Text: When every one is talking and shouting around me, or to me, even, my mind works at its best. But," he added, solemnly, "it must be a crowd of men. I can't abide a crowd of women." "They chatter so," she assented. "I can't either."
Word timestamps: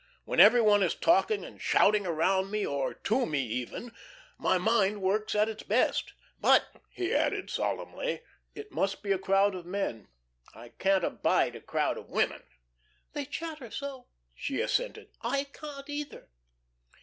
When 0.25 0.39
every 0.39 0.61
one 0.61 0.81
is 0.81 0.95
talking 0.95 1.45
and 1.45 1.61
shouting 1.61 2.07
around 2.07 2.49
me, 2.49 2.65
or 2.65 2.95
to 2.95 3.25
me, 3.27 3.41
even, 3.45 3.91
my 4.39 4.57
mind 4.57 4.99
works 4.99 5.35
at 5.35 5.47
its 5.47 5.61
best. 5.61 6.13
But," 6.39 6.65
he 6.89 7.13
added, 7.13 7.51
solemnly, 7.51 8.23
"it 8.55 8.71
must 8.71 9.03
be 9.03 9.11
a 9.11 9.19
crowd 9.19 9.53
of 9.53 9.67
men. 9.67 10.07
I 10.55 10.69
can't 10.69 11.03
abide 11.03 11.55
a 11.55 11.61
crowd 11.61 11.99
of 11.99 12.09
women." 12.09 12.41
"They 13.13 13.25
chatter 13.25 13.69
so," 13.69 14.07
she 14.33 14.59
assented. 14.59 15.09
"I 15.21 15.43
can't 15.43 15.87
either." 15.87 16.29